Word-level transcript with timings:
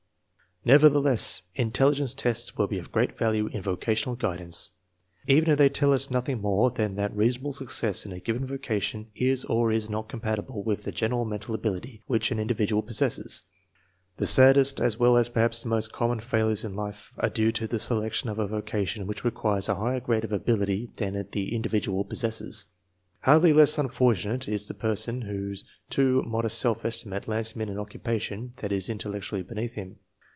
Nevertheless, 0.63 1.41
intelligence 1.55 2.13
tests 2.13 2.55
will 2.55 2.67
be 2.67 2.77
of 2.77 2.91
great 2.91 3.17
value 3.17 3.47
in 3.47 3.63
vocational 3.63 4.15
guidance, 4.15 4.69
even 5.25 5.49
if 5.49 5.57
they 5.57 5.69
tell 5.69 5.91
us 5.91 6.11
noth 6.11 6.29
ing 6.29 6.39
more 6.39 6.69
than 6.69 6.93
that 6.97 7.15
reasonable 7.15 7.51
success 7.51 8.05
in 8.05 8.11
a 8.11 8.19
given 8.19 8.45
voca 8.47 8.79
tion 8.79 9.07
is 9.15 9.43
or 9.45 9.71
is 9.71 9.89
not 9.89 10.07
compatible 10.07 10.61
with 10.61 10.83
the 10.83 10.91
general 10.91 11.25
mental 11.25 11.55
.ability 11.55 12.03
which 12.05 12.29
an 12.29 12.37
individual 12.37 12.83
possesses. 12.83 13.41
The 14.17 14.27
saddest, 14.27 14.79
as 14.79 14.99
well 14.99 15.17
as 15.17 15.29
perhaps 15.29 15.63
the 15.63 15.69
most 15.69 15.91
common 15.91 16.19
failures 16.19 16.63
in 16.63 16.75
life 16.75 17.11
are 17.17 17.31
due 17.31 17.51
to 17.53 17.65
the 17.65 17.79
selection 17.79 18.29
of 18.29 18.37
a 18.37 18.47
vocation 18.47 19.07
which 19.07 19.25
requires 19.25 19.67
a 19.67 19.73
higher 19.73 19.99
grade 19.99 20.23
of 20.23 20.31
ability 20.31 20.91
than 20.97 21.25
the 21.31 21.55
individual 21.55 22.03
possesses. 22.05 22.67
Hardly 23.21 23.51
less 23.51 23.79
unfortunate 23.79 24.47
is 24.47 24.67
the 24.67 24.75
person 24.75 25.23
whose 25.23 25.63
too 25.89 26.21
mod 26.21 26.45
est 26.45 26.53
self 26.55 26.85
estimate 26.85 27.27
lands 27.27 27.53
him 27.53 27.63
in 27.63 27.69
an 27.69 27.79
occupation 27.79 28.53
that 28.57 28.71
is 28.71 28.89
in 28.89 28.99
tellectually 28.99 29.41
beneath 29.41 29.73
him. 29.73 29.95